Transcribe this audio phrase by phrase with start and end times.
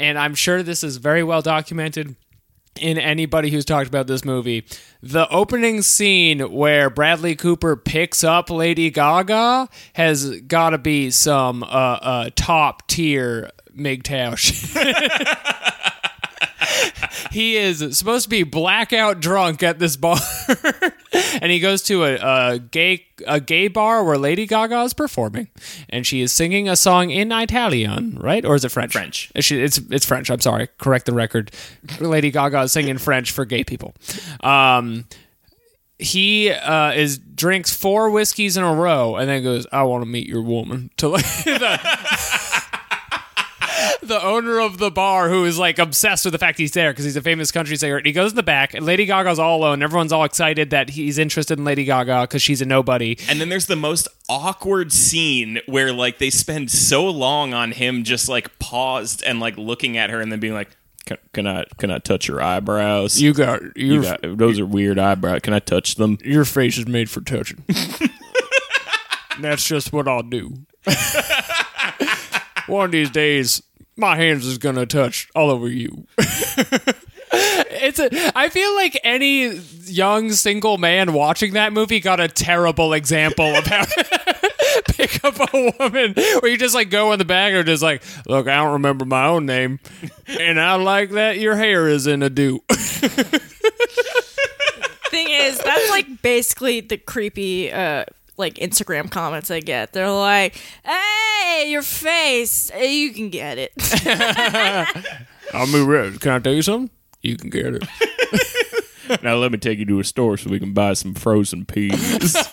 [0.00, 2.16] and I'm sure this is very well documented
[2.80, 4.64] in anybody who's talked about this movie.
[5.02, 11.62] The opening scene where Bradley Cooper picks up Lady Gaga has got to be some
[11.62, 14.70] uh, uh, top tier MGTOW shit.
[17.32, 20.18] he is supposed to be blackout drunk at this bar,
[21.42, 25.48] and he goes to a, a gay a gay bar where Lady Gaga is performing,
[25.88, 28.44] and she is singing a song in Italian, right?
[28.44, 28.92] Or is it French?
[28.92, 29.30] French.
[29.34, 30.30] It's it's, French.
[30.30, 30.68] I'm sorry.
[30.78, 31.50] Correct the record.
[32.00, 33.94] Lady Gaga is singing French for gay people.
[34.42, 35.06] Um,
[35.98, 40.06] he uh, is drinks four whiskeys in a row and then goes, "I want to
[40.08, 42.39] meet your woman." To like the,
[44.02, 47.04] the owner of the bar who is like obsessed with the fact he's there because
[47.04, 47.96] he's a famous country singer.
[47.98, 49.82] And he goes in the back, and Lady Gaga's all alone.
[49.82, 53.18] Everyone's all excited that he's interested in Lady Gaga because she's a nobody.
[53.28, 58.04] And then there's the most awkward scene where like they spend so long on him
[58.04, 60.70] just like paused and like looking at her and then being like,
[61.06, 63.20] "Can, can I can I touch your eyebrows?
[63.20, 65.40] You got You got- those are weird eyebrows.
[65.42, 67.64] Can I touch them?" your face is made for touching.
[69.40, 70.54] That's just what I'll do.
[72.66, 73.62] One of these days,
[73.96, 76.06] my hands is gonna touch all over you.
[77.32, 78.10] it's a.
[78.36, 83.66] I feel like any young single man watching that movie got a terrible example of
[83.66, 83.84] how.
[84.86, 88.02] Pick up a woman where you just like go in the bag and just like,
[88.26, 89.80] look, I don't remember my own name,
[90.26, 92.60] and I like that your hair is in a do.
[95.10, 98.04] Thing is, that's like basically the creepy uh
[98.40, 99.92] like Instagram comments I get.
[99.92, 103.72] They're like, "Hey, your face, eh, you can get it."
[105.54, 106.20] I'll move red.
[106.20, 106.90] Can I tell you something?
[107.22, 107.84] You can get it.
[109.24, 112.36] Now let me take you to a store so we can buy some frozen peas.